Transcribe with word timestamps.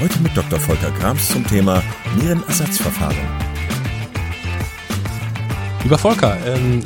Heute 0.00 0.20
mit 0.20 0.36
Dr. 0.36 0.60
Volker 0.60 0.92
Grams 0.92 1.28
zum 1.28 1.44
Thema 1.44 1.82
Nierenersatzverfahren. 2.20 3.16
Lieber 5.82 5.98
Volker, 5.98 6.38
ähm, 6.46 6.84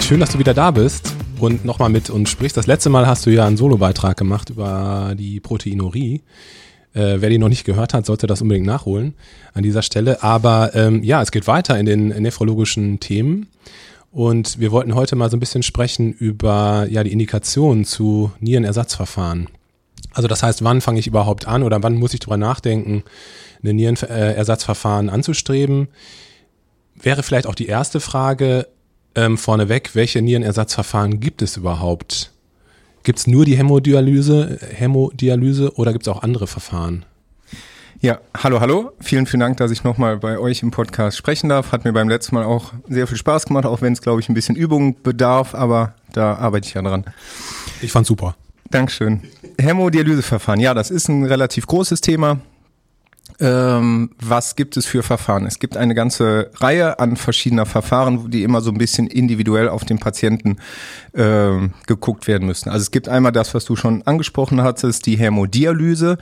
schön, 0.00 0.20
dass 0.20 0.32
du 0.32 0.38
wieder 0.38 0.52
da 0.52 0.70
bist 0.70 1.14
und 1.38 1.64
nochmal 1.64 1.88
mit 1.88 2.10
uns 2.10 2.28
sprichst. 2.28 2.58
Das 2.58 2.66
letzte 2.66 2.90
Mal 2.90 3.06
hast 3.06 3.24
du 3.24 3.30
ja 3.30 3.46
einen 3.46 3.56
Solobeitrag 3.56 4.18
gemacht 4.18 4.50
über 4.50 5.14
die 5.16 5.40
Proteinurie. 5.40 6.20
Äh, 6.92 7.22
wer 7.22 7.30
die 7.30 7.38
noch 7.38 7.48
nicht 7.48 7.64
gehört 7.64 7.94
hat, 7.94 8.04
sollte 8.04 8.26
das 8.26 8.42
unbedingt 8.42 8.66
nachholen 8.66 9.14
an 9.54 9.62
dieser 9.62 9.80
Stelle. 9.80 10.22
Aber 10.22 10.74
ähm, 10.74 11.02
ja, 11.02 11.22
es 11.22 11.32
geht 11.32 11.46
weiter 11.46 11.78
in 11.78 11.86
den 11.86 12.08
nephrologischen 12.08 13.00
Themen. 13.00 13.46
Und 14.10 14.60
wir 14.60 14.72
wollten 14.72 14.94
heute 14.94 15.16
mal 15.16 15.30
so 15.30 15.38
ein 15.38 15.40
bisschen 15.40 15.62
sprechen 15.62 16.12
über 16.12 16.86
ja, 16.90 17.02
die 17.02 17.12
Indikationen 17.12 17.86
zu 17.86 18.30
Nierenersatzverfahren. 18.40 19.48
Also 20.14 20.28
das 20.28 20.42
heißt, 20.42 20.62
wann 20.64 20.80
fange 20.80 21.00
ich 21.00 21.06
überhaupt 21.06 21.48
an 21.48 21.62
oder 21.62 21.82
wann 21.82 21.94
muss 21.94 22.14
ich 22.14 22.20
darüber 22.20 22.36
nachdenken, 22.36 23.02
ein 23.64 23.76
Nierenersatzverfahren 23.76 25.08
anzustreben? 25.08 25.88
Wäre 26.94 27.22
vielleicht 27.22 27.46
auch 27.46 27.54
die 27.54 27.66
erste 27.66 28.00
Frage 28.00 28.68
ähm, 29.14 29.38
vorneweg, 29.38 29.94
welche 29.94 30.22
Nierenersatzverfahren 30.22 31.20
gibt 31.20 31.42
es 31.42 31.56
überhaupt? 31.56 32.32
Gibt 33.04 33.18
es 33.18 33.26
nur 33.26 33.44
die 33.44 33.56
Hämodialyse, 33.56 34.58
Hämodialyse 34.74 35.74
oder 35.76 35.92
gibt 35.92 36.06
es 36.06 36.12
auch 36.12 36.22
andere 36.22 36.46
Verfahren? 36.46 37.04
Ja, 38.00 38.18
hallo, 38.36 38.60
hallo. 38.60 38.92
Vielen, 39.00 39.26
vielen 39.26 39.40
Dank, 39.40 39.58
dass 39.58 39.70
ich 39.70 39.84
nochmal 39.84 40.16
bei 40.18 40.38
euch 40.38 40.62
im 40.62 40.72
Podcast 40.72 41.16
sprechen 41.16 41.48
darf. 41.48 41.70
Hat 41.70 41.84
mir 41.84 41.92
beim 41.92 42.08
letzten 42.08 42.34
Mal 42.34 42.44
auch 42.44 42.72
sehr 42.88 43.06
viel 43.06 43.16
Spaß 43.16 43.46
gemacht, 43.46 43.64
auch 43.64 43.80
wenn 43.80 43.92
es, 43.92 44.02
glaube 44.02 44.20
ich, 44.20 44.28
ein 44.28 44.34
bisschen 44.34 44.56
Übung 44.56 45.00
bedarf, 45.02 45.54
aber 45.54 45.94
da 46.12 46.34
arbeite 46.34 46.66
ich 46.66 46.74
ja 46.74 46.82
dran. 46.82 47.04
Ich 47.80 47.92
fand's 47.92 48.08
super. 48.08 48.34
Dankeschön. 48.72 49.20
Hämodialyseverfahren, 49.60 50.60
ja, 50.60 50.74
das 50.74 50.90
ist 50.90 51.08
ein 51.08 51.24
relativ 51.24 51.66
großes 51.66 52.00
Thema. 52.00 52.40
Ähm, 53.40 54.10
was 54.20 54.56
gibt 54.56 54.76
es 54.76 54.86
für 54.86 55.02
Verfahren? 55.02 55.46
Es 55.46 55.58
gibt 55.58 55.76
eine 55.76 55.94
ganze 55.94 56.50
Reihe 56.54 56.98
an 56.98 57.16
verschiedener 57.16 57.66
Verfahren, 57.66 58.30
die 58.30 58.42
immer 58.42 58.60
so 58.60 58.70
ein 58.70 58.78
bisschen 58.78 59.06
individuell 59.06 59.68
auf 59.68 59.84
den 59.84 59.98
Patienten 59.98 60.58
äh, 61.12 61.68
geguckt 61.86 62.28
werden 62.28 62.46
müssen. 62.46 62.68
Also 62.68 62.82
es 62.82 62.90
gibt 62.90 63.08
einmal 63.08 63.32
das, 63.32 63.54
was 63.54 63.64
du 63.64 63.76
schon 63.76 64.02
angesprochen 64.02 64.62
hattest, 64.62 65.06
die 65.06 65.16
Hämodialyse. 65.16 66.18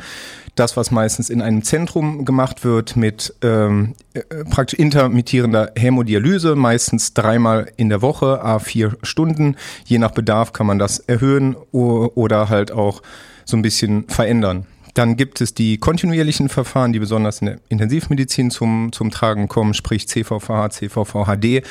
Das, 0.57 0.77
was 0.77 0.91
meistens 0.91 1.31
in 1.31 1.43
einem 1.43 1.63
Zentrum 1.63 2.25
gemacht 2.25 2.65
wird 2.65 2.97
mit 2.97 3.35
ähm, 3.43 3.95
äh, 4.15 4.21
praktisch 4.51 4.79
intermittierender 4.79 5.73
Hämodialyse, 5.77 6.55
meistens 6.55 7.15
dreimal 7.15 7.71
in 7.77 7.89
der 7.89 8.03
Woche, 8.03 8.43
a 8.43 8.59
vier 8.59 8.97
Stunden. 9.03 9.57
Je 9.85 9.99
nach 9.99 10.11
Bedarf 10.11 10.53
kann 10.53 10.67
man 10.67 10.79
das 10.79 10.99
erhöhen 10.99 11.55
oder 11.55 12.49
halt 12.49 12.73
auch 12.73 13.03
so 13.45 13.57
ein 13.57 13.63
bisschen 13.63 14.09
verändern. 14.09 14.67
Dann 15.01 15.17
gibt 15.17 15.41
es 15.41 15.55
die 15.55 15.79
kontinuierlichen 15.79 16.51
Verfahren, 16.51 16.93
die 16.93 16.99
besonders 16.99 17.41
in 17.41 17.47
der 17.47 17.59
Intensivmedizin 17.71 18.51
zum, 18.51 18.93
zum 18.93 19.11
Tragen 19.11 19.49
kommen, 19.49 19.73
sprich 19.73 20.07
CVVH, 20.07 20.69
CVVHD, 20.73 21.63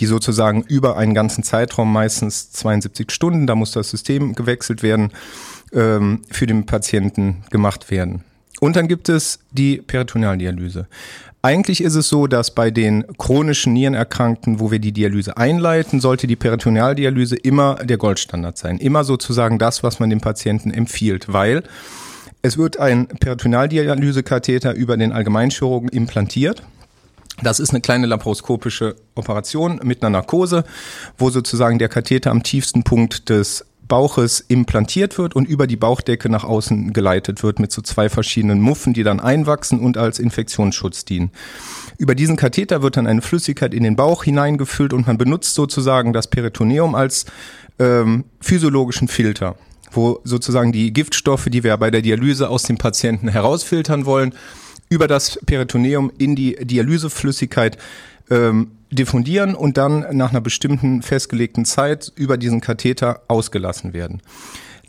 die 0.00 0.06
sozusagen 0.06 0.62
über 0.62 0.96
einen 0.96 1.12
ganzen 1.12 1.44
Zeitraum, 1.44 1.92
meistens 1.92 2.52
72 2.52 3.10
Stunden, 3.10 3.46
da 3.46 3.54
muss 3.54 3.72
das 3.72 3.90
System 3.90 4.34
gewechselt 4.34 4.82
werden, 4.82 5.10
ähm, 5.74 6.22
für 6.30 6.46
den 6.46 6.64
Patienten 6.64 7.42
gemacht 7.50 7.90
werden. 7.90 8.24
Und 8.60 8.76
dann 8.76 8.88
gibt 8.88 9.10
es 9.10 9.40
die 9.50 9.82
Peritonealdialyse. 9.82 10.86
Eigentlich 11.42 11.82
ist 11.82 11.96
es 11.96 12.08
so, 12.08 12.26
dass 12.26 12.54
bei 12.54 12.70
den 12.70 13.04
chronischen 13.18 13.74
Nierenerkrankten, 13.74 14.58
wo 14.58 14.70
wir 14.70 14.78
die 14.78 14.92
Dialyse 14.92 15.36
einleiten, 15.36 16.00
sollte 16.00 16.26
die 16.26 16.36
Peritonealdialyse 16.36 17.36
immer 17.36 17.74
der 17.74 17.98
Goldstandard 17.98 18.56
sein. 18.56 18.78
Immer 18.78 19.04
sozusagen 19.04 19.58
das, 19.58 19.82
was 19.82 20.00
man 20.00 20.08
dem 20.08 20.22
Patienten 20.22 20.70
empfiehlt, 20.70 21.30
weil 21.30 21.62
es 22.42 22.58
wird 22.58 22.78
ein 22.78 23.06
Peritonealdialysekatheter 23.06 24.74
über 24.74 24.96
den 24.96 25.12
Allgemeinchirurgen 25.12 25.88
implantiert. 25.88 26.62
Das 27.42 27.60
ist 27.60 27.70
eine 27.70 27.80
kleine 27.80 28.06
laparoskopische 28.06 28.96
Operation 29.14 29.80
mit 29.82 30.02
einer 30.02 30.10
Narkose, 30.10 30.64
wo 31.16 31.30
sozusagen 31.30 31.78
der 31.78 31.88
Katheter 31.88 32.30
am 32.30 32.42
tiefsten 32.42 32.82
Punkt 32.82 33.28
des 33.28 33.64
Bauches 33.88 34.40
implantiert 34.46 35.18
wird 35.18 35.34
und 35.34 35.48
über 35.48 35.66
die 35.66 35.76
Bauchdecke 35.76 36.28
nach 36.28 36.44
außen 36.44 36.92
geleitet 36.92 37.42
wird 37.42 37.58
mit 37.58 37.72
so 37.72 37.82
zwei 37.82 38.08
verschiedenen 38.08 38.60
Muffen, 38.60 38.94
die 38.94 39.02
dann 39.02 39.18
einwachsen 39.20 39.80
und 39.80 39.96
als 39.96 40.18
Infektionsschutz 40.18 41.04
dienen. 41.04 41.32
Über 41.98 42.14
diesen 42.14 42.36
Katheter 42.36 42.82
wird 42.82 42.96
dann 42.96 43.08
eine 43.08 43.20
Flüssigkeit 43.20 43.74
in 43.74 43.82
den 43.82 43.96
Bauch 43.96 44.22
hineingefüllt 44.22 44.92
und 44.92 45.08
man 45.08 45.18
benutzt 45.18 45.54
sozusagen 45.54 46.12
das 46.12 46.28
Peritoneum 46.28 46.94
als 46.94 47.26
ähm, 47.80 48.24
physiologischen 48.40 49.08
Filter 49.08 49.56
wo 49.90 50.20
sozusagen 50.24 50.72
die 50.72 50.92
Giftstoffe, 50.92 51.46
die 51.46 51.64
wir 51.64 51.76
bei 51.76 51.90
der 51.90 52.02
Dialyse 52.02 52.48
aus 52.48 52.64
dem 52.64 52.78
Patienten 52.78 53.28
herausfiltern 53.28 54.06
wollen, 54.06 54.34
über 54.88 55.06
das 55.06 55.38
Peritoneum 55.46 56.10
in 56.18 56.34
die 56.34 56.56
Dialyseflüssigkeit 56.56 57.78
ähm, 58.30 58.72
diffundieren 58.90 59.54
und 59.54 59.76
dann 59.76 60.04
nach 60.12 60.30
einer 60.30 60.40
bestimmten 60.40 61.02
festgelegten 61.02 61.64
Zeit 61.64 62.12
über 62.16 62.36
diesen 62.36 62.60
Katheter 62.60 63.22
ausgelassen 63.28 63.92
werden. 63.92 64.20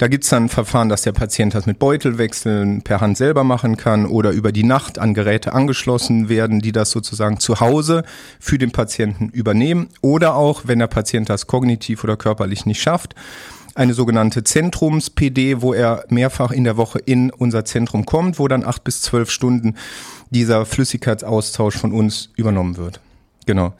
Da 0.01 0.07
gibt's 0.07 0.29
dann 0.29 0.50
Verfahren, 0.50 0.89
dass 0.89 1.03
der 1.03 1.12
Patient 1.12 1.53
das 1.53 1.68
mit 1.68 1.78
Beutelwechseln 1.78 2.81
per 2.81 3.01
Hand 3.01 3.18
selber 3.18 3.44
machen 3.44 3.78
kann 3.78 4.07
oder 4.07 4.31
über 4.31 4.51
die 4.51 4.63
Nacht 4.63 4.97
an 4.97 5.13
Geräte 5.13 5.53
angeschlossen 5.53 6.28
werden, 6.28 6.59
die 6.59 6.72
das 6.72 6.89
sozusagen 6.89 7.39
zu 7.39 7.59
Hause 7.59 8.03
für 8.39 8.57
den 8.57 8.72
Patienten 8.72 9.29
übernehmen. 9.29 9.89
Oder 10.01 10.33
auch, 10.33 10.63
wenn 10.66 10.79
der 10.79 10.88
Patient 10.88 11.29
das 11.29 11.45
kognitiv 11.45 12.03
oder 12.03 12.18
körperlich 12.18 12.66
nicht 12.66 12.81
schafft, 12.81 13.13
eine 13.75 13.93
sogenannte 13.93 14.43
Zentrums-PD, 14.43 15.61
wo 15.61 15.73
er 15.73 16.05
mehrfach 16.09 16.51
in 16.51 16.63
der 16.63 16.77
Woche 16.77 16.99
in 16.99 17.31
unser 17.31 17.65
Zentrum 17.65 18.05
kommt, 18.05 18.39
wo 18.39 18.47
dann 18.47 18.63
acht 18.63 18.83
bis 18.83 19.01
zwölf 19.01 19.29
Stunden 19.29 19.75
dieser 20.29 20.65
Flüssigkeitsaustausch 20.65 21.77
von 21.77 21.91
uns 21.93 22.29
übernommen 22.35 22.77
wird. 22.77 22.99
Genau. 23.45 23.73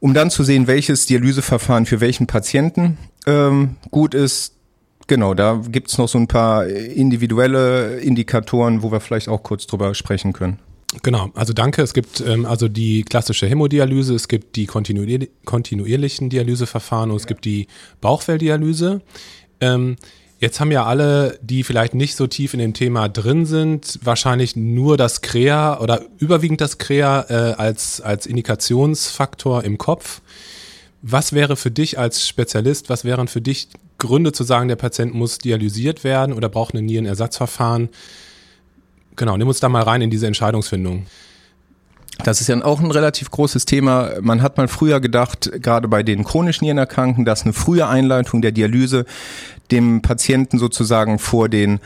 Um 0.00 0.14
dann 0.14 0.30
zu 0.30 0.42
sehen, 0.44 0.66
welches 0.66 1.06
Dialyseverfahren 1.06 1.86
für 1.86 2.00
welchen 2.00 2.26
Patienten 2.26 2.98
ähm, 3.26 3.76
gut 3.90 4.14
ist, 4.14 4.54
genau, 5.06 5.34
da 5.34 5.60
gibt's 5.68 5.98
noch 5.98 6.08
so 6.08 6.18
ein 6.18 6.28
paar 6.28 6.66
individuelle 6.66 7.98
Indikatoren, 7.98 8.82
wo 8.82 8.92
wir 8.92 9.00
vielleicht 9.00 9.28
auch 9.28 9.42
kurz 9.42 9.66
drüber 9.66 9.94
sprechen 9.94 10.32
können. 10.32 10.58
Genau, 11.02 11.30
also 11.34 11.52
danke. 11.52 11.82
Es 11.82 11.94
gibt 11.94 12.20
ähm, 12.20 12.46
also 12.46 12.68
die 12.68 13.02
klassische 13.02 13.46
Hämodialyse, 13.46 14.14
es 14.14 14.28
gibt 14.28 14.56
die 14.56 14.66
kontinuier 14.66 15.26
kontinuierlichen 15.44 16.30
Dialyseverfahren 16.30 17.10
und 17.10 17.16
es 17.16 17.26
gibt 17.26 17.44
die 17.44 17.66
Bauchfelldialyse. 18.00 19.00
Ähm, 19.60 19.96
jetzt 20.40 20.60
haben 20.60 20.70
ja 20.70 20.84
alle, 20.84 21.38
die 21.42 21.62
vielleicht 21.64 21.94
nicht 21.94 22.16
so 22.16 22.26
tief 22.26 22.54
in 22.54 22.60
dem 22.60 22.74
Thema 22.74 23.08
drin 23.08 23.46
sind, 23.46 23.98
wahrscheinlich 24.02 24.56
nur 24.56 24.96
das 24.96 25.20
Krea 25.20 25.80
oder 25.80 26.02
überwiegend 26.18 26.60
das 26.60 26.78
Krea 26.78 27.26
äh, 27.28 27.54
als, 27.54 28.00
als 28.00 28.26
Indikationsfaktor 28.26 29.64
im 29.64 29.78
Kopf. 29.78 30.20
Was 31.02 31.32
wäre 31.32 31.56
für 31.56 31.70
dich 31.70 31.98
als 31.98 32.26
Spezialist, 32.26 32.88
was 32.88 33.04
wären 33.04 33.28
für 33.28 33.40
dich 33.40 33.68
Gründe 33.98 34.32
zu 34.32 34.42
sagen, 34.42 34.68
der 34.68 34.76
Patient 34.76 35.14
muss 35.14 35.38
dialysiert 35.38 36.02
werden 36.02 36.32
oder 36.32 36.48
braucht 36.48 36.74
ein 36.74 36.86
Nierenersatzverfahren? 36.86 37.90
Genau, 39.16 39.36
nimm 39.36 39.48
uns 39.48 39.60
da 39.60 39.68
mal 39.68 39.82
rein 39.82 40.02
in 40.02 40.10
diese 40.10 40.26
Entscheidungsfindung. 40.26 41.06
Das 42.22 42.40
ist 42.40 42.46
ja 42.46 42.62
auch 42.64 42.80
ein 42.80 42.90
relativ 42.90 43.30
großes 43.30 43.64
Thema. 43.64 44.12
Man 44.20 44.40
hat 44.40 44.56
mal 44.56 44.68
früher 44.68 45.00
gedacht, 45.00 45.50
gerade 45.60 45.88
bei 45.88 46.02
den 46.02 46.24
chronischen 46.24 46.64
Nierenerkrankten, 46.64 47.24
dass 47.24 47.42
eine 47.42 47.52
frühe 47.52 47.86
Einleitung 47.88 48.40
der 48.40 48.52
Dialyse 48.52 49.04
dem 49.70 50.00
Patienten 50.00 50.58
sozusagen 50.58 51.18
vor 51.18 51.48
den 51.48 51.80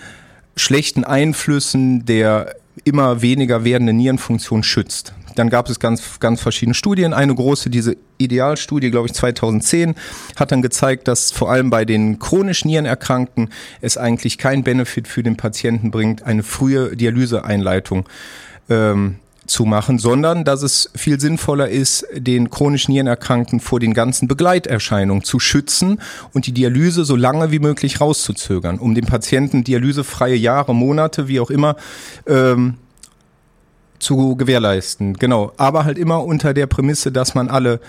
schlechten 0.57 1.05
Einflüssen 1.05 2.05
der 2.05 2.57
immer 2.85 3.23
weniger 3.23 3.65
werdenden 3.65 3.97
Nierenfunktion 3.97 4.63
schützt. 4.63 5.13
Dann 5.39 5.51
gab 5.51 5.69
es 5.71 5.79
ganz, 5.79 6.21
ganz 6.21 6.41
verschiedene 6.41 6.75
Studien. 6.75 7.15
Eine 7.15 7.35
große, 7.35 7.71
diese 7.71 7.97
Idealstudie, 8.19 8.91
glaube 8.91 9.07
ich, 9.07 9.15
2010, 9.15 9.95
hat 10.37 10.53
dann 10.53 10.63
gezeigt, 10.63 11.09
dass 11.09 11.31
vor 11.31 11.51
allem 11.51 11.71
bei 11.71 11.85
den 11.85 12.19
chronisch 12.19 12.65
Nierenerkrankten 12.65 13.51
es 13.81 13.97
eigentlich 13.97 14.39
keinen 14.39 14.65
Benefit 14.65 15.07
für 15.07 15.23
den 15.23 15.37
Patienten 15.37 15.91
bringt, 15.91 16.25
eine 16.25 16.43
frühe 16.43 16.97
Dialyseeinleitung 16.97 18.09
ähm, 18.69 19.17
zu 19.49 19.65
machen, 19.65 19.99
sondern 19.99 20.45
dass 20.45 20.63
es 20.63 20.91
viel 20.95 21.19
sinnvoller 21.19 21.69
ist, 21.69 22.07
den 22.15 22.51
chronisch 22.51 22.89
Nierenerkrankten 22.89 23.61
vor 23.61 23.81
den 23.81 23.95
ganzen 23.95 24.29
Begleiterscheinungen 24.29 25.25
zu 25.25 25.41
schützen 25.41 26.01
und 26.33 26.47
die 26.47 26.53
Dialyse 26.53 27.05
so 27.05 27.17
lange 27.17 27.51
wie 27.51 27.59
möglich 27.59 28.01
rauszuzögern, 28.01 28.79
um 28.79 28.95
dem 28.95 29.07
Patienten 29.07 29.65
dialysefreie 29.65 30.37
Jahre, 30.37 30.75
Monate, 30.75 31.29
wie 31.29 31.41
auch 31.41 31.51
immer, 31.51 31.77
ähm, 32.27 32.75
zu 33.99 34.37
gewährleisten. 34.37 35.15
Genau, 35.15 35.53
aber 35.57 35.85
halt 35.85 35.99
immer 35.99 36.25
unter 36.25 36.55
der 36.55 36.67
Prämisse, 36.67 37.13
dass 37.13 37.35
man 37.35 37.49
alle 37.49 37.81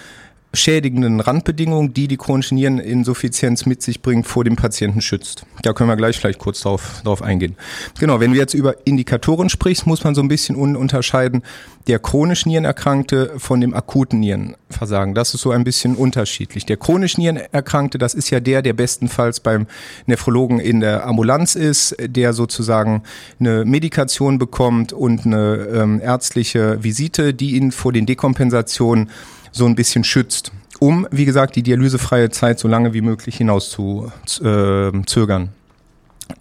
schädigenden 0.54 1.20
Randbedingungen, 1.20 1.94
die 1.94 2.08
die 2.08 2.18
chronische 2.18 2.56
Niereninsuffizienz 2.56 3.66
mit 3.66 3.84
sich 3.84 4.02
bringt, 4.02 4.28
vor 4.28 4.44
dem 4.44 4.56
Patienten 4.56 5.02
schützt. 5.02 5.46
Da 5.62 5.74
können 5.74 5.90
wir 5.90 5.96
gleich 5.96 6.18
vielleicht 6.18 6.40
kurz 6.40 6.62
drauf, 6.62 7.02
drauf 7.04 7.22
eingehen. 7.22 7.56
Genau, 8.00 8.20
wenn 8.20 8.32
du 8.32 8.38
jetzt 8.38 8.54
über 8.54 8.76
Indikatoren 8.86 9.50
sprichst, 9.50 9.86
muss 9.86 10.04
man 10.04 10.16
so 10.16 10.22
ein 10.22 10.28
bisschen 10.28 10.56
un 10.56 10.76
unterscheiden 10.76 11.44
der 11.88 11.98
chronisch 11.98 12.46
Nierenerkrankte 12.46 13.34
von 13.38 13.62
dem 13.62 13.74
akuten 13.74 14.20
Nierenversagen. 14.20 15.16
Das 15.16 15.34
ist 15.34 15.42
so 15.42 15.50
ein 15.50 15.64
bisschen 15.64 15.96
unterschiedlich. 15.96 16.66
Der 16.68 16.78
chronisch 16.78 17.18
Nierenerkrankte, 17.18 17.98
das 17.98 18.14
ist 18.14 18.30
ja 18.30 18.40
der, 18.40 18.62
der 18.62 18.74
bestenfalls 18.74 19.40
beim 19.40 19.66
Nephrologen 20.06 20.60
in 20.60 20.82
der 20.82 21.08
Ambulanz 21.08 21.56
ist, 21.56 21.96
der 22.00 22.34
sozusagen 22.34 23.02
eine 23.40 23.66
Medikation 23.66 24.38
bekommt 24.38 24.94
und 24.94 25.26
eine 25.26 25.68
ähm, 25.74 26.00
ärztliche 26.00 26.84
Visite, 26.84 27.34
die 27.34 27.56
ihn 27.56 27.72
vor 27.72 27.92
den 27.92 28.06
Dekompensationen 28.06 29.10
so 29.52 29.66
ein 29.66 29.76
bisschen 29.76 30.04
schützt, 30.04 30.52
um, 30.80 31.08
wie 31.12 31.26
gesagt, 31.26 31.56
die 31.56 31.64
dialysefreie 31.64 32.30
Zeit 32.30 32.60
so 32.60 32.68
lange 32.68 32.94
wie 32.94 33.02
möglich 33.02 33.38
hinaus 33.38 33.70
zu 33.70 34.12
äh, 34.42 34.92
zögern. 35.06 35.50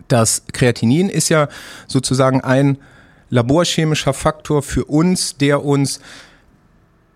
Das 0.08 0.42
Kreatinin 0.52 1.08
ist 1.08 1.28
ja 1.28 1.48
sozusagen 1.86 2.40
ein 2.42 2.78
laborchemischer 3.30 4.12
Faktor 4.12 4.62
für 4.62 4.84
uns, 4.84 5.36
der 5.36 5.64
uns 5.64 6.00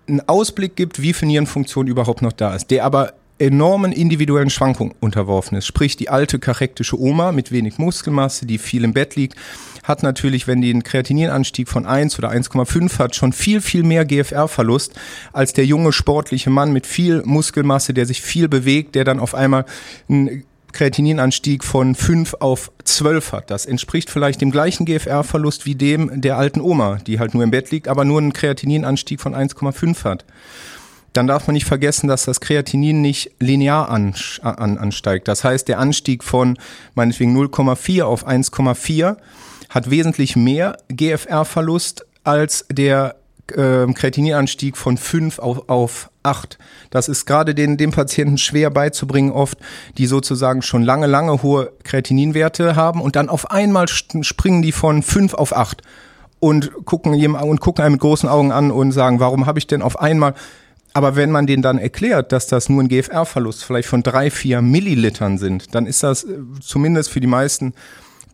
einen 0.09 0.27
Ausblick 0.29 0.77
gibt, 0.77 1.01
wie 1.01 1.13
viel 1.13 1.29
Nierenfunktion 1.29 1.87
überhaupt 1.87 2.23
noch 2.23 2.33
da 2.33 2.55
ist, 2.55 2.71
der 2.71 2.85
aber 2.85 3.15
enormen 3.43 3.93
individuellen 3.93 4.51
Schwankungen 4.51 4.95
unterworfen 5.01 5.59
ist. 5.59 5.67
Sprich, 5.67 5.97
die 5.97 6.09
alte 6.09 6.39
karektische 6.39 6.99
Oma 6.99 7.33
mit 7.33 7.51
wenig 7.51 7.77
Muskelmasse, 7.77 8.47
die 8.47 8.59
viel 8.59 8.85
im 8.85 8.95
Bett 8.95 9.17
liegt, 9.17 9.37
hat 9.83 10.05
natürlich, 10.05 10.47
wenn 10.47 10.63
die 10.63 10.71
einen 10.71 10.85
Kreatininanstieg 10.85 11.69
von 11.69 11.85
1 11.85 12.19
oder 12.19 12.31
1,5 12.31 12.99
hat, 13.01 13.17
schon 13.17 13.33
viel, 13.33 13.61
viel 13.61 13.83
mehr 13.83 14.05
GFR-Verlust 14.05 14.95
als 15.33 15.53
der 15.53 15.67
junge 15.67 15.93
sportliche 15.93 16.51
Mann 16.51 16.73
mit 16.73 16.87
viel 16.87 17.23
Muskelmasse, 17.25 17.93
der 17.93 18.07
sich 18.07 18.23
viel 18.23 18.49
bewegt, 18.49 18.95
der 18.95 19.05
dann 19.05 19.19
auf 19.19 19.35
einmal 19.35 19.65
einen 20.09 20.45
Kreatininanstieg 20.73 21.65
von 21.65 21.97
5 21.97 22.35
auf 22.39 22.71
12 22.85 23.33
hat. 23.33 23.51
Das 23.51 23.67
entspricht 23.67 24.09
vielleicht 24.09 24.41
dem 24.41 24.53
gleichen 24.53 24.87
GFR-Verlust 24.87 25.67
wie 25.67 25.75
dem 25.75 26.21
der 26.21 26.39
alten 26.39 26.61
Oma, 26.61 26.99
die 27.07 27.19
halt 27.19 27.35
nur 27.35 27.43
im 27.43 27.51
Bett 27.51 27.73
liegt, 27.73 27.89
aber 27.89 28.05
nur 28.05 28.21
einen 28.21 28.33
Kreatininanstieg 28.33 29.21
von 29.21 29.35
1,5 29.35 30.05
hat 30.05 30.25
dann 31.13 31.27
darf 31.27 31.47
man 31.47 31.55
nicht 31.55 31.67
vergessen, 31.67 32.09
dass 32.09 32.25
das 32.25 32.41
Kreatinin 32.41 33.01
nicht 33.01 33.33
linear 33.39 33.89
an, 33.91 34.15
an, 34.43 34.79
ansteigt. 34.79 35.29
Das 35.29 35.45
heißt, 35.45 35.69
der 35.69 35.79
Anstieg 35.79 36.25
von 36.25 36.59
meinetwegen 36.95 37.37
0,4 37.37 38.03
auf 38.03 38.27
1,4 38.27 39.17
hat 39.69 39.91
wesentlich 39.91 40.37
mehr 40.37 40.77
GFR-Verlust 40.89 42.07
als 42.25 42.67
der 42.71 43.17
äh, 43.51 43.87
Kreatininanstieg 43.93 44.77
von 44.77 44.97
5 44.97 45.39
auf, 45.39 45.69
auf 45.69 46.11
8. 46.23 46.59
Das 46.91 47.09
ist 47.09 47.27
gerade 47.27 47.55
den, 47.55 47.77
den 47.77 47.91
Patienten 47.91 48.39
schwer 48.39 48.71
beizubringen, 48.71 49.33
oft, 49.33 49.59
die 49.99 50.07
sozusagen 50.07 50.63
schon 50.63 50.83
lange, 50.83 51.07
lange 51.07 51.43
hohe 51.43 51.73
Kreatininwerte 51.85 52.77
haben 52.77 53.01
und 53.01 53.17
dann 53.17 53.29
auf 53.29 53.51
einmal 53.51 53.89
springen 53.89 54.63
die 54.63 54.73
von 54.73 55.03
5 55.03 55.35
auf 55.35 55.55
8 55.55 55.83
und 56.39 56.73
gucken, 56.85 57.15
und 57.15 57.61
gucken 57.61 57.85
einen 57.85 57.93
mit 57.93 58.01
großen 58.01 58.29
Augen 58.29 58.53
an 58.53 58.71
und 58.71 58.93
sagen, 58.93 59.21
warum 59.21 59.47
habe 59.47 59.59
ich 59.59 59.67
denn 59.67 59.83
auf 59.83 60.01
einmal 60.01 60.35
aber 60.93 61.17
wenn 61.17 61.31
man 61.31 61.47
denen 61.47 61.63
dann 61.63 61.79
erklärt, 61.79 62.33
dass 62.33 62.47
das 62.47 62.69
nur 62.69 62.83
ein 62.83 62.89
GFR-Verlust 62.89 63.65
vielleicht 63.65 63.89
von 63.89 64.03
drei, 64.03 64.31
vier 64.31 64.63
Millilitern 64.63 65.39
sind, 65.39 65.75
dann 65.75 65.87
ist 65.87 66.03
das 66.03 66.25
äh, 66.25 66.39
zumindest 66.61 67.11
für 67.11 67.21
die 67.21 67.27
meisten 67.27 67.75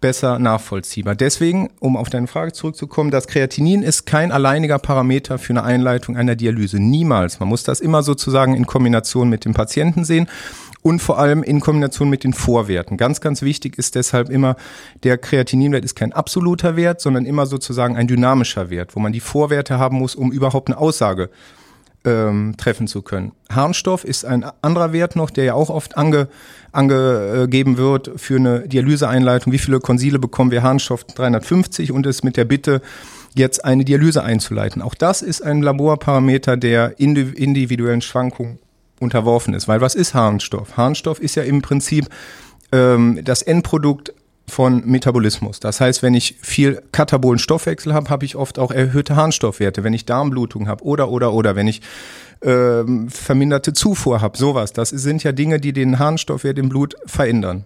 besser 0.00 0.38
nachvollziehbar. 0.38 1.14
Deswegen, 1.16 1.70
um 1.80 1.96
auf 1.96 2.08
deine 2.08 2.26
Frage 2.26 2.52
zurückzukommen, 2.52 3.10
das 3.10 3.26
Kreatinin 3.26 3.82
ist 3.82 4.06
kein 4.06 4.32
alleiniger 4.32 4.78
Parameter 4.78 5.38
für 5.38 5.52
eine 5.52 5.64
Einleitung 5.64 6.16
einer 6.16 6.36
Dialyse. 6.36 6.78
Niemals. 6.78 7.40
Man 7.40 7.48
muss 7.48 7.64
das 7.64 7.80
immer 7.80 8.02
sozusagen 8.02 8.54
in 8.54 8.66
Kombination 8.66 9.28
mit 9.28 9.44
dem 9.44 9.54
Patienten 9.54 10.04
sehen 10.04 10.28
und 10.82 11.00
vor 11.00 11.18
allem 11.18 11.42
in 11.42 11.60
Kombination 11.60 12.08
mit 12.08 12.22
den 12.22 12.32
Vorwerten. 12.32 12.96
Ganz, 12.96 13.20
ganz 13.20 13.42
wichtig 13.42 13.76
ist 13.76 13.96
deshalb 13.96 14.30
immer, 14.30 14.56
der 15.02 15.18
Kreatininwert 15.18 15.84
ist 15.84 15.96
kein 15.96 16.12
absoluter 16.12 16.76
Wert, 16.76 17.00
sondern 17.00 17.26
immer 17.26 17.46
sozusagen 17.46 17.96
ein 17.96 18.06
dynamischer 18.06 18.70
Wert, 18.70 18.94
wo 18.94 19.00
man 19.00 19.12
die 19.12 19.20
Vorwerte 19.20 19.78
haben 19.78 19.98
muss, 19.98 20.14
um 20.14 20.30
überhaupt 20.30 20.68
eine 20.68 20.78
Aussage 20.78 21.30
ähm, 22.08 22.54
treffen 22.56 22.86
zu 22.86 23.02
können. 23.02 23.32
Harnstoff 23.50 24.04
ist 24.04 24.24
ein 24.24 24.44
anderer 24.62 24.92
Wert 24.92 25.16
noch, 25.16 25.30
der 25.30 25.44
ja 25.44 25.54
auch 25.54 25.70
oft 25.70 25.96
ange, 25.96 26.28
angegeben 26.72 27.76
wird 27.76 28.10
für 28.16 28.36
eine 28.36 28.66
Dialyseeinleitung. 28.66 29.52
Wie 29.52 29.58
viele 29.58 29.80
Konsile 29.80 30.18
bekommen 30.18 30.50
wir 30.50 30.62
Harnstoff 30.62 31.04
350 31.04 31.92
und 31.92 32.06
es 32.06 32.22
mit 32.22 32.36
der 32.36 32.44
Bitte, 32.44 32.80
jetzt 33.34 33.64
eine 33.64 33.84
Dialyse 33.84 34.24
einzuleiten. 34.24 34.82
Auch 34.82 34.94
das 34.94 35.22
ist 35.22 35.42
ein 35.42 35.62
Laborparameter, 35.62 36.56
der 36.56 36.98
individuellen 36.98 38.00
Schwankungen 38.00 38.58
unterworfen 39.00 39.54
ist. 39.54 39.68
Weil 39.68 39.80
was 39.80 39.94
ist 39.94 40.14
Harnstoff? 40.14 40.76
Harnstoff 40.76 41.20
ist 41.20 41.36
ja 41.36 41.42
im 41.42 41.62
Prinzip 41.62 42.08
ähm, 42.72 43.20
das 43.22 43.42
Endprodukt 43.42 44.12
von 44.48 44.82
Metabolismus. 44.84 45.60
Das 45.60 45.80
heißt, 45.80 46.02
wenn 46.02 46.14
ich 46.14 46.36
viel 46.40 46.82
katabolen 46.92 47.38
Stoffwechsel 47.38 47.94
habe, 47.94 48.10
habe 48.10 48.24
ich 48.24 48.36
oft 48.36 48.58
auch 48.58 48.70
erhöhte 48.70 49.16
Harnstoffwerte. 49.16 49.84
Wenn 49.84 49.94
ich 49.94 50.04
Darmblutung 50.04 50.68
habe 50.68 50.84
oder 50.84 51.10
oder 51.10 51.32
oder 51.32 51.56
wenn 51.56 51.68
ich 51.68 51.80
ähm, 52.42 53.08
verminderte 53.08 53.72
Zufuhr 53.72 54.20
habe, 54.20 54.38
sowas. 54.38 54.72
Das 54.72 54.90
sind 54.90 55.24
ja 55.24 55.32
Dinge, 55.32 55.60
die 55.60 55.72
den 55.72 55.98
Harnstoffwert 55.98 56.58
im 56.58 56.68
Blut 56.68 56.94
verändern. 57.06 57.64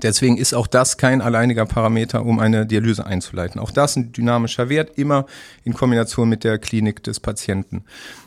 Deswegen 0.00 0.36
ist 0.36 0.54
auch 0.54 0.66
das 0.66 0.96
kein 0.96 1.20
alleiniger 1.20 1.66
Parameter, 1.66 2.24
um 2.24 2.38
eine 2.38 2.66
Dialyse 2.66 3.06
einzuleiten. 3.06 3.60
Auch 3.60 3.70
das 3.70 3.96
ein 3.96 4.12
dynamischer 4.12 4.68
Wert, 4.68 4.98
immer 4.98 5.26
in 5.64 5.74
Kombination 5.74 6.28
mit 6.28 6.44
der 6.44 6.58
Klinik 6.58 7.02
des 7.02 7.20
Patienten. 7.20 7.84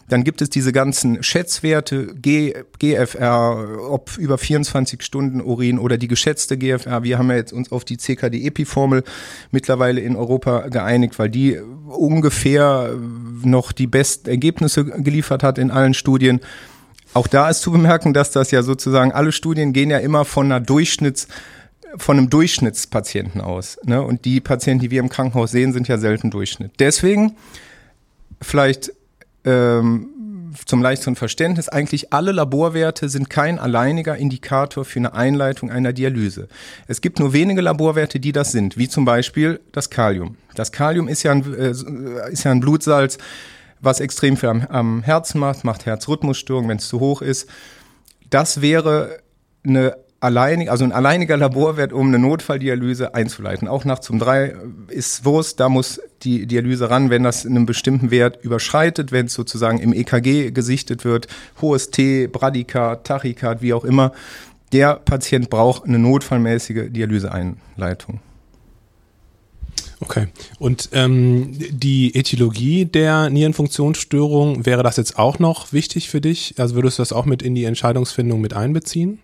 Dann 0.07 0.23
gibt 0.23 0.41
es 0.41 0.51
diese 0.51 0.71
ganzen 0.71 1.23
Schätzwerte, 1.23 2.13
G, 2.15 2.53
GFR, 2.77 3.89
ob 3.89 4.17
über 4.17 4.37
24 4.37 5.01
Stunden 5.01 5.41
Urin 5.41 5.79
oder 5.79 5.97
die 5.97 6.07
geschätzte 6.07 6.57
GFR. 6.57 7.01
Wir 7.03 7.17
haben 7.17 7.29
ja 7.29 7.37
jetzt 7.37 7.53
uns 7.53 7.71
auf 7.71 7.83
die 7.83 7.97
CKD-EPI-Formel 7.97 9.03
mittlerweile 9.51 10.01
in 10.01 10.15
Europa 10.15 10.67
geeinigt, 10.67 11.17
weil 11.17 11.29
die 11.29 11.59
ungefähr 11.87 12.93
noch 13.43 13.71
die 13.71 13.87
besten 13.87 14.29
Ergebnisse 14.29 14.85
geliefert 14.85 15.41
hat 15.41 15.57
in 15.57 15.71
allen 15.71 15.95
Studien. 15.95 16.39
Auch 17.15 17.27
da 17.27 17.49
ist 17.49 17.61
zu 17.61 17.71
bemerken, 17.71 18.13
dass 18.13 18.31
das 18.31 18.51
ja 18.51 18.61
sozusagen 18.61 19.13
alle 19.13 19.31
Studien 19.31 19.71
gehen 19.71 19.89
ja 19.89 19.99
immer 19.99 20.25
von 20.25 20.47
einer 20.47 20.59
Durchschnitts 20.59 21.29
von 21.97 22.17
einem 22.17 22.29
Durchschnittspatienten 22.29 23.39
aus. 23.39 23.77
Ne? 23.85 24.01
Und 24.01 24.25
die 24.25 24.41
Patienten, 24.41 24.81
die 24.81 24.91
wir 24.91 24.99
im 24.99 25.07
Krankenhaus 25.07 25.51
sehen, 25.51 25.71
sind 25.71 25.87
ja 25.87 25.97
selten 25.97 26.29
Durchschnitt. 26.29 26.73
Deswegen 26.77 27.37
vielleicht 28.41 28.91
ähm, 29.45 30.09
zum 30.65 30.81
leichteren 30.81 31.15
Verständnis, 31.15 31.69
eigentlich 31.69 32.11
alle 32.11 32.33
Laborwerte 32.33 33.07
sind 33.07 33.29
kein 33.29 33.59
alleiniger 33.59 34.17
Indikator 34.17 34.83
für 34.83 34.99
eine 34.99 35.13
Einleitung 35.13 35.71
einer 35.71 35.93
Dialyse. 35.93 36.49
Es 36.87 36.99
gibt 36.99 37.19
nur 37.19 37.31
wenige 37.31 37.61
Laborwerte, 37.61 38.19
die 38.19 38.33
das 38.33 38.51
sind, 38.51 38.77
wie 38.77 38.89
zum 38.89 39.05
Beispiel 39.05 39.61
das 39.71 39.89
Kalium. 39.89 40.35
Das 40.53 40.73
Kalium 40.73 41.07
ist 41.07 41.23
ja 41.23 41.31
ein, 41.31 41.53
äh, 41.53 41.71
ist 42.29 42.43
ja 42.43 42.51
ein 42.51 42.59
Blutsalz, 42.59 43.17
was 43.81 43.99
extrem 43.99 44.37
viel 44.37 44.49
am, 44.49 44.61
am 44.67 45.03
Herzen 45.03 45.39
macht, 45.39 45.63
macht 45.63 45.85
Herzrhythmusstörungen, 45.85 46.69
wenn 46.69 46.77
es 46.77 46.87
zu 46.87 46.99
hoch 46.99 47.21
ist. 47.21 47.49
Das 48.29 48.61
wäre 48.61 49.19
eine 49.65 49.97
alleinig, 50.19 50.71
also 50.71 50.83
ein 50.83 50.91
alleiniger 50.91 51.37
Laborwert, 51.37 51.93
um 51.93 52.07
eine 52.07 52.19
Notfalldialyse 52.19 53.13
einzuleiten. 53.13 53.67
Auch 53.67 53.85
nachts 53.85 54.09
um 54.09 54.19
drei 54.19 54.55
ist 54.87 55.23
Wurst, 55.23 55.59
da 55.59 55.69
muss 55.69 56.01
die 56.23 56.47
Dialyse 56.47 56.89
ran, 56.89 57.09
wenn 57.09 57.23
das 57.23 57.45
einen 57.45 57.65
bestimmten 57.65 58.11
Wert 58.11 58.43
überschreitet, 58.43 59.11
wenn 59.11 59.27
es 59.27 59.33
sozusagen 59.33 59.79
im 59.79 59.93
EKG 59.93 60.51
gesichtet 60.51 61.05
wird, 61.05 61.27
hohes 61.61 61.91
T, 61.91 62.27
Bradykard, 62.27 63.05
Tachykard, 63.05 63.61
wie 63.61 63.73
auch 63.73 63.85
immer. 63.85 64.11
Der 64.71 64.95
Patient 64.95 65.49
braucht 65.49 65.85
eine 65.85 65.99
notfallmäßige 65.99 66.89
Dialyseeinleitung. 66.89 68.19
Okay. 69.99 70.27
Und 70.59 70.89
ähm, 70.91 71.51
die 71.69 72.15
Etiologie 72.15 72.85
der 72.85 73.29
Nierenfunktionsstörung, 73.29 74.65
wäre 74.65 74.83
das 74.83 74.97
jetzt 74.97 75.17
auch 75.17 75.39
noch 75.39 75.71
wichtig 75.73 76.09
für 76.09 76.21
dich? 76.21 76.55
Also 76.57 76.75
würdest 76.75 76.99
du 76.99 77.01
das 77.01 77.13
auch 77.13 77.25
mit 77.25 77.41
in 77.41 77.55
die 77.55 77.63
Entscheidungsfindung 77.63 78.41
mit 78.41 78.53
einbeziehen? 78.53 79.19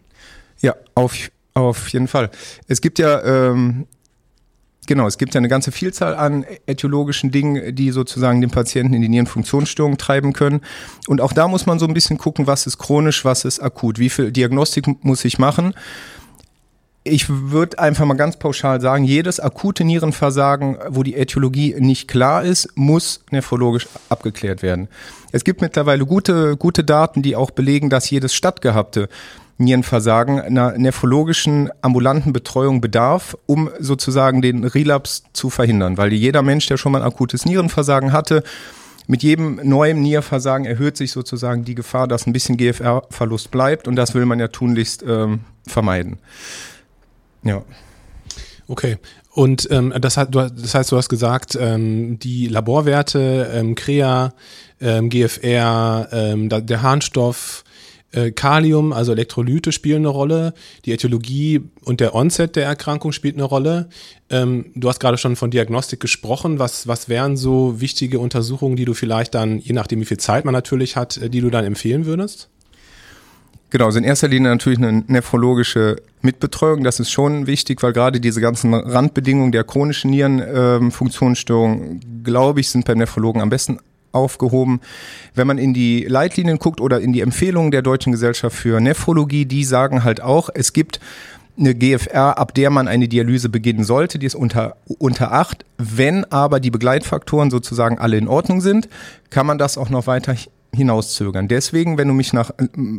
Ja, 0.62 0.76
auf, 0.96 1.16
auf 1.54 1.90
jeden 1.90 2.08
Fall. 2.08 2.30
Es 2.68 2.82
gibt 2.82 3.00
ja, 3.00 3.22
ähm, 3.24 3.86
genau, 4.88 5.08
es 5.08 5.18
gibt 5.18 5.34
ja 5.34 5.40
eine 5.40 5.50
ganze 5.50 5.72
Vielzahl 5.72 6.16
an 6.16 6.46
etiologischen 6.66 7.32
Dingen, 7.32 7.76
die 7.76 7.92
sozusagen 7.92 8.40
den 8.40 8.52
Patienten 8.52 8.94
in 8.94 9.02
die 9.02 9.10
Nierenfunktionsstörung 9.10 9.98
treiben 9.98 10.32
können. 10.34 10.62
Und 11.08 11.20
auch 11.20 11.34
da 11.34 11.48
muss 11.48 11.66
man 11.66 11.80
so 11.80 11.86
ein 11.86 11.94
bisschen 11.94 12.18
gucken, 12.18 12.48
was 12.48 12.66
ist 12.66 12.78
chronisch, 12.78 13.26
was 13.26 13.44
ist 13.44 13.60
akut, 13.60 14.00
wie 14.00 14.10
viel 14.10 14.32
Diagnostik 14.32 15.04
muss 15.04 15.26
ich 15.26 15.38
machen. 15.38 15.74
Ich 17.04 17.28
würde 17.30 17.80
einfach 17.80 18.06
mal 18.06 18.14
ganz 18.14 18.38
pauschal 18.38 18.80
sagen, 18.80 19.06
jedes 19.06 19.40
akute 19.40 19.84
Nierenversagen, 19.84 20.78
wo 20.90 21.02
die 21.02 21.16
Äthiologie 21.16 21.76
nicht 21.80 22.08
klar 22.08 22.44
ist, 22.44 22.70
muss 22.76 23.22
nephrologisch 23.32 23.88
abgeklärt 24.10 24.62
werden. 24.62 24.88
Es 25.32 25.44
gibt 25.44 25.62
mittlerweile 25.62 26.06
gute, 26.06 26.58
gute 26.58 26.84
Daten, 26.84 27.24
die 27.24 27.36
auch 27.36 27.50
belegen, 27.50 27.90
dass 27.90 28.08
jedes 28.12 28.36
stattgehabte 28.36 29.10
Nierenversagen 29.58 30.40
einer 30.40 30.78
nephrologischen 30.78 31.72
ambulanten 31.82 32.34
Betreuung 32.34 32.82
bedarf, 32.82 33.36
um 33.48 33.72
sozusagen 33.80 34.44
den 34.44 34.64
Relapse 34.64 35.24
zu 35.34 35.50
verhindern. 35.50 35.98
Weil 35.98 36.14
jeder 36.14 36.44
Mensch, 36.44 36.68
der 36.68 36.78
schon 36.78 36.92
mal 36.92 37.02
ein 37.02 37.08
akutes 37.08 37.46
Nierenversagen 37.46 38.12
hatte, 38.12 38.44
mit 39.08 39.24
jedem 39.24 39.60
neuen 39.64 40.04
Nierversagen 40.04 40.66
erhöht 40.66 40.98
sich 40.98 41.12
sozusagen 41.12 41.66
die 41.66 41.76
Gefahr, 41.76 42.08
dass 42.08 42.28
ein 42.28 42.34
bisschen 42.34 42.58
GFR-Verlust 42.58 43.50
bleibt 43.50 43.88
und 43.88 43.96
das 43.96 44.14
will 44.14 44.28
man 44.28 44.40
ja 44.40 44.50
tunlichst 44.50 45.04
ähm, 45.08 45.42
vermeiden. 45.68 46.20
Ja. 47.44 47.64
Okay. 48.68 48.98
Und 49.34 49.68
ähm, 49.72 49.94
das, 50.00 50.18
hat, 50.18 50.36
du, 50.36 50.40
das 50.50 50.76
heißt, 50.76 50.92
du 50.92 50.98
hast 50.98 51.10
gesagt, 51.10 51.58
ähm, 51.60 52.20
die 52.20 52.48
Laborwerte, 52.48 53.50
ähm, 53.54 53.76
CREA, 53.76 54.34
ähm, 54.82 55.10
GFR, 55.10 56.10
ähm, 56.12 56.50
der 56.50 56.82
Harnstoff, 56.82 57.64
äh, 58.12 58.32
Kalium, 58.32 58.92
also 58.92 59.14
Elektrolyte 59.14 59.72
spielen 59.72 60.00
eine 60.00 60.10
Rolle, 60.10 60.54
die 60.86 60.92
Äthiologie 60.92 61.62
und 61.86 62.02
der 62.02 62.14
Onset 62.14 62.56
der 62.56 62.66
Erkrankung 62.66 63.14
spielt 63.14 63.36
eine 63.36 63.46
Rolle. 63.46 63.90
Ähm, 64.30 64.72
du 64.76 64.90
hast 64.90 65.00
gerade 65.00 65.18
schon 65.18 65.36
von 65.36 65.52
Diagnostik 65.52 66.00
gesprochen. 66.00 66.60
Was, 66.60 66.88
was 66.88 67.08
wären 67.08 67.38
so 67.38 67.80
wichtige 67.80 68.20
Untersuchungen, 68.20 68.76
die 68.76 68.86
du 68.86 68.94
vielleicht 68.94 69.34
dann, 69.34 69.60
je 69.60 69.74
nachdem 69.74 70.02
wie 70.02 70.06
viel 70.06 70.18
Zeit 70.18 70.44
man 70.46 70.54
natürlich 70.54 70.98
hat, 70.98 71.18
äh, 71.18 71.30
die 71.30 71.42
du 71.42 71.50
dann 71.50 71.66
empfehlen 71.66 72.06
würdest? 72.06 72.50
Genau, 73.72 73.86
also 73.86 74.00
in 74.00 74.04
erster 74.04 74.28
Linie 74.28 74.52
natürlich 74.52 74.80
eine 74.80 75.06
nephrologische 75.08 75.96
Mitbetreuung. 76.22 76.84
Das 76.84 77.00
ist 77.00 77.10
schon 77.10 77.48
wichtig, 77.48 77.82
weil 77.82 77.94
gerade 77.94 78.20
diese 78.20 78.42
ganzen 78.42 78.74
Randbedingungen 78.74 79.54
der 79.54 79.64
chronischen 79.64 80.12
Nierenfunktionsstörung, 80.12 81.82
ähm, 81.82 82.24
glaube 82.24 82.60
ich, 82.60 82.70
sind 82.70 82.84
beim 82.84 82.98
Nephrologen 82.98 83.42
am 83.42 83.50
besten 83.50 83.80
aufgehoben. 84.12 84.82
Wenn 85.36 85.48
man 85.48 85.58
in 85.58 85.74
die 85.74 86.04
Leitlinien 86.04 86.60
guckt 86.60 86.82
oder 86.82 87.00
in 87.00 87.14
die 87.14 87.22
Empfehlungen 87.22 87.72
der 87.72 87.82
Deutschen 87.82 88.12
Gesellschaft 88.12 88.58
für 88.58 88.82
Nephrologie, 88.82 89.46
die 89.46 89.64
sagen 89.64 90.04
halt 90.04 90.22
auch, 90.22 90.50
es 90.54 90.74
gibt 90.74 91.00
eine 91.58 91.74
GFR, 91.74 92.38
ab 92.38 92.54
der 92.54 92.72
man 92.72 92.90
eine 92.90 93.08
Dialyse 93.08 93.48
beginnen 93.48 93.86
sollte, 93.86 94.20
die 94.20 94.26
ist 94.26 94.36
unter, 94.36 94.76
unter 95.00 95.32
acht. 95.32 95.64
Wenn 95.78 96.26
aber 96.26 96.60
die 96.60 96.72
Begleitfaktoren 96.72 97.50
sozusagen 97.50 98.00
alle 98.00 98.18
in 98.18 98.28
Ordnung 98.28 98.60
sind, 98.60 98.90
kann 99.30 99.46
man 99.46 99.58
das 99.58 99.78
auch 99.78 99.90
noch 99.90 100.08
weiter 100.08 100.36
hinauszögern. 100.74 101.48
Deswegen, 101.48 101.98
wenn 101.98 102.08
du 102.08 102.14
mich 102.14 102.34
nach 102.34 102.52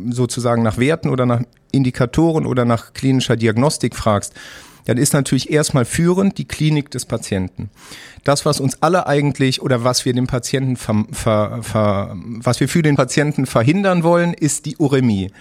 sozusagen 0.09 0.63
nach 0.63 0.77
Werten 0.77 1.09
oder 1.09 1.25
nach 1.25 1.41
Indikatoren 1.71 2.45
oder 2.45 2.65
nach 2.65 2.93
klinischer 2.93 3.35
Diagnostik 3.35 3.95
fragst, 3.95 4.33
dann 4.85 4.97
ist 4.97 5.13
natürlich 5.13 5.49
erstmal 5.49 5.85
führend 5.85 6.37
die 6.37 6.45
Klinik 6.45 6.91
des 6.91 7.05
Patienten. 7.05 7.69
Das, 8.23 8.45
was 8.45 8.59
uns 8.59 8.81
alle 8.81 9.07
eigentlich 9.07 9.61
oder 9.61 9.83
was 9.83 10.05
wir 10.05 10.13
dem 10.13 10.27
Patienten 10.27 10.75
ver, 10.75 11.05
ver, 11.11 11.63
ver, 11.63 12.15
was 12.15 12.59
wir 12.59 12.67
für 12.67 12.81
den 12.81 12.95
Patienten 12.95 13.45
verhindern 13.45 14.03
wollen, 14.03 14.33
ist 14.33 14.65
die 14.65 14.77
Uremie. 14.77 15.31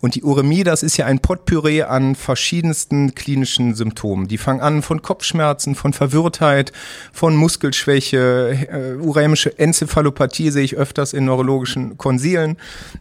Und 0.00 0.14
die 0.14 0.22
Uremie, 0.22 0.62
das 0.62 0.82
ist 0.82 0.96
ja 0.96 1.06
ein 1.06 1.18
Potpüree 1.18 1.82
an 1.82 2.14
verschiedensten 2.14 3.14
klinischen 3.14 3.74
Symptomen. 3.74 4.28
Die 4.28 4.38
fangen 4.38 4.60
an 4.60 4.82
von 4.82 5.02
Kopfschmerzen, 5.02 5.74
von 5.74 5.92
Verwirrtheit, 5.92 6.72
von 7.12 7.34
Muskelschwäche, 7.34 8.68
äh, 8.70 8.94
uremische 9.02 9.58
Enzephalopathie 9.58 10.50
sehe 10.50 10.62
ich 10.62 10.76
öfters 10.76 11.12
in 11.12 11.24
neurologischen 11.24 11.98
Konsilen. 11.98 12.58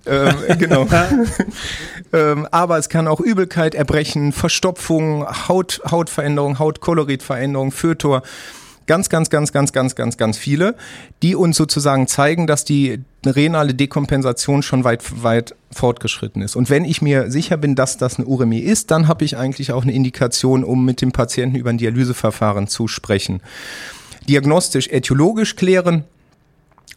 Ähm, 0.08 0.36
genau. 0.60 0.88
ähm, 2.14 2.48
aber 2.52 2.80
es 2.80 2.90
kann 2.90 3.08
auch 3.08 3.20
Übelkeit, 3.20 3.76
Erbrechen, 3.76 4.32
Verstopfung, 4.32 5.26
Haut, 5.48 5.82
Hautveränderung, 5.90 6.58
Hautkoloritveränderung, 6.58 7.72
Fötor 7.72 8.24
ganz, 8.88 9.10
ganz, 9.10 9.30
ganz, 9.30 9.52
ganz, 9.52 9.72
ganz, 9.74 9.96
ganz, 9.96 10.18
ganz 10.18 10.38
viele, 10.38 10.76
die 11.22 11.36
uns 11.36 11.58
sozusagen 11.58 12.08
zeigen, 12.08 12.48
dass 12.48 12.66
die 12.66 13.00
renale 13.26 13.74
Dekompensation 13.74 14.64
schon 14.64 14.84
weit, 14.84 15.04
weit 15.24 15.56
fortgeschritten 15.72 16.42
ist. 16.42 16.56
Und 16.56 16.70
wenn 16.70 16.86
ich 16.86 17.02
mir 17.02 17.30
sicher 17.30 17.58
bin, 17.58 17.76
dass 17.76 17.98
das 17.98 18.18
eine 18.18 18.26
Uremie 18.26 18.60
ist, 18.60 18.90
dann 18.90 19.08
habe 19.08 19.26
ich 19.26 19.38
eigentlich 19.38 19.72
auch 19.72 19.84
eine 19.84 19.94
Indikation, 19.94 20.64
um 20.64 20.86
mit 20.86 21.02
dem 21.02 21.12
Patienten 21.12 21.58
über 21.58 21.70
ein 21.70 21.78
Dialyseverfahren 21.78 22.68
zu 22.68 22.88
sprechen. 22.88 23.42
Diagnostisch, 24.28 24.88
äthiologisch 24.90 25.56
klären, 25.56 26.06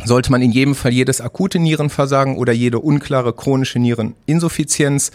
sollte 0.05 0.31
man 0.31 0.41
in 0.41 0.53
jedem 0.53 0.75
Fall 0.75 0.93
jedes 0.93 1.21
akute 1.21 1.59
Nierenversagen 1.59 2.37
oder 2.37 2.53
jede 2.53 2.79
unklare 2.79 3.35
chronische 3.35 3.79
Niereninsuffizienz 3.79 5.11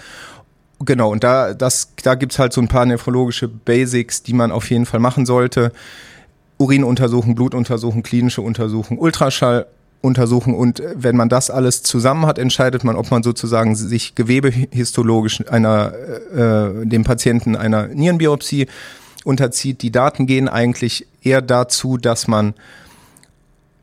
Genau, 0.84 1.12
und 1.12 1.24
da, 1.24 1.54
das, 1.54 1.94
da 2.04 2.16
gibt's 2.16 2.38
halt 2.38 2.52
so 2.52 2.60
ein 2.60 2.68
paar 2.68 2.86
nephrologische 2.86 3.48
Basics, 3.48 4.24
die 4.24 4.34
man 4.34 4.52
auf 4.52 4.70
jeden 4.70 4.86
Fall 4.86 5.00
machen 5.00 5.26
sollte. 5.26 5.72
Urinuntersuchung, 6.58 7.36
Blutuntersuchung, 7.36 8.04
klinische 8.04 8.42
Untersuchung, 8.42 8.98
Ultraschall 8.98 9.66
untersuchen 10.02 10.54
und 10.54 10.80
äh, 10.80 10.94
wenn 10.96 11.16
man 11.18 11.30
das 11.30 11.50
alles 11.50 11.84
zusammen 11.84 12.26
hat, 12.26 12.38
entscheidet 12.38 12.84
man, 12.84 12.96
ob 12.96 13.12
man 13.12 13.24
sozusagen 13.24 13.76
sich 13.76 14.16
gewebehistologisch 14.16 15.44
einer 15.50 15.94
äh, 16.34 16.86
dem 16.86 17.04
Patienten 17.04 17.56
einer 17.56 17.88
Nierenbiopsie 17.88 18.68
unterzieht. 19.24 19.82
Die 19.82 19.92
Daten 19.92 20.28
gehen 20.28 20.48
eigentlich 20.48 21.08
eher 21.22 21.42
dazu, 21.42 21.98
dass 21.98 22.28
man 22.28 22.54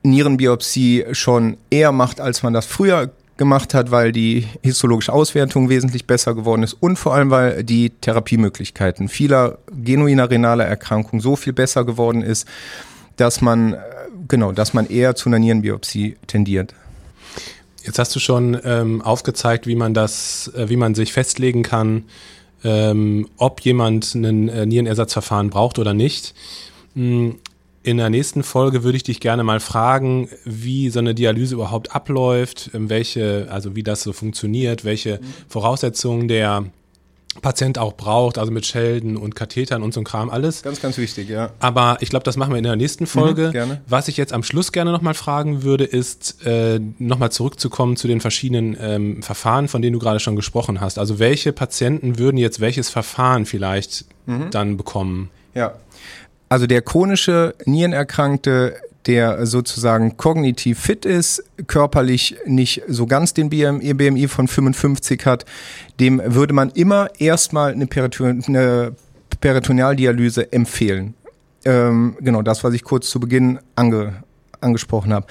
Nierenbiopsie 0.05 1.07
schon 1.13 1.57
eher 1.71 1.93
macht, 1.93 2.21
als 2.21 2.43
man 2.43 2.53
das 2.53 2.67
früher 2.67 3.11
gemacht 3.43 3.75
hat, 3.75 3.91
weil 3.91 4.13
die 4.13 4.47
histologische 4.63 5.13
Auswertung 5.13 5.69
wesentlich 5.69 6.07
besser 6.07 6.33
geworden 6.33 6.63
ist 6.63 6.75
und 6.75 6.97
vor 6.97 7.13
allem, 7.13 7.31
weil 7.31 7.65
die 7.65 7.91
Therapiemöglichkeiten 7.91 9.09
vieler 9.09 9.59
genuiner 9.73 10.31
renaler 10.31 10.65
Erkrankungen 10.65 11.21
so 11.21 11.35
viel 11.35 11.53
besser 11.53 11.85
geworden 11.85 12.23
ist, 12.23 12.47
dass 13.17 13.41
man, 13.41 13.73
äh, 13.73 13.79
genau, 14.29 14.53
dass 14.53 14.75
man 14.75 14.87
eher 14.87 15.17
zu 15.17 15.29
einer 15.29 15.41
Nierenbiopsie 15.41 16.19
tendiert. 16.29 16.73
Jetzt 17.83 17.99
hast 17.99 18.15
du 18.15 18.21
schon 18.21 18.57
ähm, 18.63 19.03
aufgezeigt, 19.03 19.67
wie 19.67 19.75
man 19.75 19.93
das, 19.93 20.53
äh, 20.55 20.69
wie 20.69 20.77
man 20.77 20.95
sich 20.95 21.13
festlegen 21.13 21.65
kann, 21.65 22.05
ähm, 22.63 23.29
ob 23.39 23.61
jemand 23.63 24.15
einen 24.15 24.49
äh, 24.49 24.67
Nierenersatzverfahren 24.67 25.51
braucht 25.51 25.81
oder 25.81 25.95
nicht. 25.95 26.33
In 27.85 27.97
der 27.97 28.11
nächsten 28.11 28.45
Folge 28.45 28.85
würde 28.85 28.97
ich 28.97 29.03
dich 29.03 29.19
gerne 29.19 29.43
mal 29.43 29.59
fragen, 29.59 30.29
wie 30.45 30.89
so 30.91 31.01
eine 31.01 31.15
Dialyse 31.15 31.55
überhaupt 31.55 31.95
abläuft, 31.95 32.71
ähm, 32.75 32.89
welche, 32.89 33.49
also 33.51 33.75
wie 33.75 33.83
das 33.83 34.03
so 34.03 34.13
funktioniert, 34.13 34.85
welche 34.85 35.21
Voraussetzungen 35.49 36.29
der 36.29 36.67
Patient 37.41 37.79
auch 37.79 37.95
braucht, 37.95 38.37
also 38.37 38.53
mit 38.53 38.67
Schelden 38.67 39.17
und 39.17 39.35
Kathetern 39.35 39.83
und 39.83 39.95
so 39.95 40.01
ein 40.01 40.05
Kram 40.05 40.29
alles. 40.29 40.63
Ganz, 40.63 40.83
ganz 40.83 40.99
wichtig, 40.99 41.31
ja. 41.31 41.51
Aber 41.61 41.97
ich 42.01 42.11
glaube, 42.11 42.25
das 42.25 42.37
machen 42.37 42.51
wir 42.51 42.59
in 42.59 42.65
der 42.65 42.77
nächsten 42.77 43.07
Folge. 43.07 43.49
Mhm, 43.49 43.53
gerne. 43.53 43.81
Was 43.89 44.09
ich 44.09 44.19
jetzt 44.19 44.35
am 44.35 44.43
Schluss 44.43 44.71
gerne 44.71 44.93
nochmal 44.93 45.15
fragen 45.15 45.63
würde, 45.63 45.85
ist 45.85 46.45
äh, 46.45 46.79
nochmal 46.99 47.33
zurückzukommen 47.33 47.97
zu 47.97 48.07
den 48.07 48.21
verschiedenen 48.21 48.77
ähm, 48.79 49.23
Verfahren, 49.23 49.69
von 49.69 49.81
denen 49.81 49.95
du 49.95 49.99
gerade 49.99 50.21
schon 50.21 50.37
gesprochen 50.37 50.83
hast. 50.83 50.99
Also 50.99 51.19
welche 51.19 51.53
Patienten 51.53 52.19
würden 52.19 52.37
jetzt 52.37 52.61
welches 52.61 52.91
Verfahren 52.91 53.47
vielleicht 53.47 54.05
mhm. 54.27 54.51
dann 54.51 54.77
bekommen? 54.77 55.31
Ja, 55.55 55.75
also 56.53 56.67
der 56.67 56.83
chronische 56.83 57.55
Nierenerkrankte, 57.65 58.77
der 59.07 59.47
sozusagen 59.47 60.19
kognitiv 60.19 60.79
fit 60.79 61.07
ist, 61.07 61.43
körperlich 61.67 62.37
nicht 62.45 62.83
so 62.89 63.07
ganz 63.07 63.33
den 63.33 63.49
BMI, 63.49 63.95
BMI 63.95 64.29
von 64.29 64.49
55 64.49 65.25
hat, 65.25 65.47
dem 65.99 66.21
würde 66.23 66.53
man 66.53 66.69
immer 66.69 67.09
erstmal 67.19 67.73
eine, 67.73 67.87
Periton 67.87 68.45
eine 68.47 68.95
Peritonealdialyse 69.41 70.53
empfehlen. 70.53 71.15
Ähm, 71.65 72.19
genau, 72.21 72.43
das, 72.43 72.63
was 72.63 72.75
ich 72.75 72.85
kurz 72.85 73.09
zu 73.09 73.19
Beginn 73.19 73.59
ange 73.75 74.23
angesprochen 74.61 75.15
habe. 75.15 75.27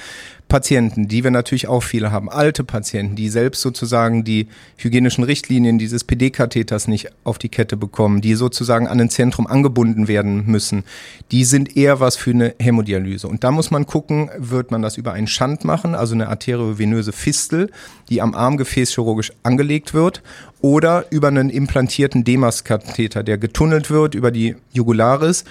Patienten, 0.52 1.08
die 1.08 1.24
wir 1.24 1.32
natürlich 1.32 1.70
auch 1.70 1.80
viele 1.80 2.12
haben, 2.12 2.30
alte 2.30 2.66
Patienten, 2.66 3.16
die 3.16 3.30
selbst 3.30 3.62
sozusagen 3.62 4.26
die 4.26 4.50
hygienischen 4.76 5.24
Richtlinien 5.24 5.78
dieses 5.78 6.04
PD-Katheters 6.04 6.90
nicht 6.90 7.08
auf 7.24 7.38
die 7.38 7.48
Kette 7.48 7.78
bekommen, 7.78 8.20
die 8.20 8.34
sozusagen 8.34 8.86
an 8.86 9.00
ein 9.00 9.10
Zentrum 9.10 9.48
angebunden 9.48 10.10
werden 10.10 10.46
müssen, 10.48 10.84
die 11.32 11.46
sind 11.46 11.78
eher 11.78 12.02
was 12.02 12.18
für 12.18 12.32
eine 12.32 12.54
Hämodialyse. 12.60 13.30
Und 13.30 13.46
da 13.46 13.52
muss 13.52 13.72
man 13.72 13.86
gucken, 13.86 14.30
wird 14.38 14.72
man 14.72 14.82
das 14.82 14.98
über 14.98 15.14
einen 15.14 15.28
Schand 15.28 15.64
machen, 15.64 15.96
also 15.96 16.16
eine 16.16 16.28
arteriovenöse 16.28 17.14
Fistel, 17.14 17.72
die 18.10 18.22
am 18.22 18.36
Armgefäß 18.36 18.94
chirurgisch 18.94 19.32
angelegt 19.44 19.94
wird, 19.94 20.22
oder 20.60 21.06
über 21.12 21.30
einen 21.30 21.50
implantierten 21.50 22.26
Demas-Katheter, 22.26 23.24
der 23.24 23.38
getunnelt 23.38 23.90
wird 23.90 24.16
über 24.16 24.32
die 24.32 24.58
Jugularis 24.74 25.46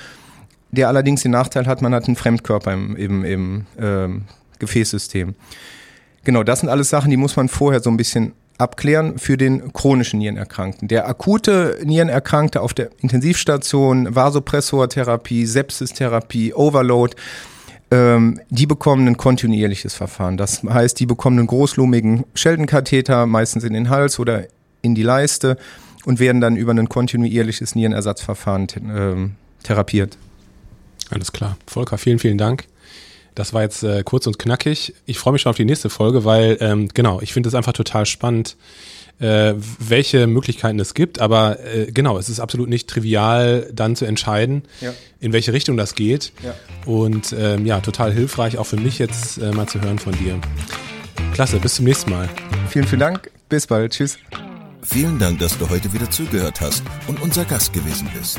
der 0.73 0.87
allerdings 0.87 1.23
den 1.23 1.33
Nachteil 1.33 1.67
hat, 1.67 1.83
man 1.83 1.93
hat 1.93 2.07
einen 2.07 2.15
Fremdkörper 2.15 2.73
im, 2.73 2.95
im, 2.95 3.25
im 3.25 3.67
ähm, 3.77 4.23
Gefäßsystem. 4.61 5.35
Genau, 6.23 6.45
das 6.45 6.61
sind 6.61 6.69
alles 6.69 6.91
Sachen, 6.91 7.11
die 7.11 7.17
muss 7.17 7.37
man 7.37 7.49
vorher 7.49 7.81
so 7.81 7.91
ein 7.91 7.97
bisschen 7.97 8.35
abklären 8.59 9.19
für 9.19 9.37
den 9.37 9.73
chronischen 9.73 10.19
Nierenerkrankten. 10.19 10.87
Der 10.87 11.09
akute 11.09 11.79
Nierenerkrankte 11.83 12.61
auf 12.61 12.75
der 12.75 12.91
Intensivstation, 13.01 14.15
Vasopressortherapie, 14.15 15.47
Sepsistherapie, 15.47 16.53
Overload, 16.53 17.17
ähm, 17.91 18.39
die 18.51 18.67
bekommen 18.67 19.09
ein 19.09 19.17
kontinuierliches 19.17 19.95
Verfahren. 19.95 20.37
Das 20.37 20.63
heißt, 20.63 21.01
die 21.01 21.07
bekommen 21.07 21.39
einen 21.39 21.49
großlumigen 21.49 22.25
Scheldenkatheter, 22.35 23.27
meistens 23.27 23.65
in 23.65 23.73
den 23.73 23.89
Hals 23.89 24.19
oder 24.19 24.45
in 24.83 24.95
die 24.95 25.03
Leiste 25.03 25.57
und 26.05 26.21
werden 26.21 26.41
dann 26.41 26.57
über 26.57 26.73
ein 26.73 26.89
kontinuierliches 26.89 27.75
Nierenersatzverfahren 27.75 28.69
äh, 28.69 29.65
therapiert. 29.65 30.19
Alles 31.11 31.33
klar. 31.33 31.57
Volker, 31.67 31.99
vielen, 31.99 32.19
vielen 32.19 32.39
Dank. 32.39 32.67
Das 33.35 33.55
war 33.55 33.63
jetzt 33.63 33.83
äh, 33.83 34.03
kurz 34.05 34.27
und 34.27 34.39
knackig. 34.39 34.95
Ich 35.07 35.19
freue 35.19 35.33
mich 35.33 35.43
schon 35.43 35.51
auf 35.51 35.57
die 35.57 35.65
nächste 35.65 35.91
Folge, 35.91 36.25
weil, 36.25 36.57
ähm, 36.61 36.89
genau, 36.93 37.21
ich 37.21 37.33
finde 37.33 37.49
es 37.49 37.55
einfach 37.55 37.73
total 37.73 38.07
spannend, 38.07 38.57
äh, 39.21 39.55
welche 39.79 40.27
Möglichkeiten 40.27 40.79
es 40.81 40.95
gibt. 40.95 41.21
Aber 41.21 41.59
äh, 41.65 41.93
genau, 41.93 42.19
es 42.19 42.29
ist 42.29 42.41
absolut 42.41 42.69
nicht 42.69 42.89
trivial, 42.89 43.71
dann 43.73 43.97
zu 43.97 44.05
entscheiden, 44.05 44.63
ja. 44.81 44.93
in 45.21 45.33
welche 45.33 45.53
Richtung 45.53 45.77
das 45.77 45.95
geht. 45.95 46.33
Ja. 46.43 46.55
Und 46.87 47.35
ähm, 47.39 47.67
ja, 47.67 47.81
total 47.81 48.13
hilfreich, 48.13 48.59
auch 48.59 48.67
für 48.67 48.79
mich 48.79 48.99
jetzt 48.99 49.39
äh, 49.39 49.53
mal 49.53 49.67
zu 49.67 49.81
hören 49.81 49.99
von 49.99 50.13
dir. 50.17 50.41
Klasse, 51.35 51.59
bis 51.59 51.77
zum 51.77 51.85
nächsten 51.85 52.11
Mal. 52.11 52.29
Vielen, 52.69 52.87
vielen 52.87 53.01
Dank. 53.01 53.31
Bis 53.49 53.67
bald. 53.67 53.93
Tschüss. 53.93 54.19
Vielen 54.83 55.19
Dank, 55.19 55.39
dass 55.39 55.57
du 55.59 55.69
heute 55.69 55.93
wieder 55.93 56.11
zugehört 56.11 56.61
hast 56.61 56.83
und 57.07 57.21
unser 57.21 57.45
Gast 57.45 57.73
gewesen 57.73 58.09
bist. 58.19 58.39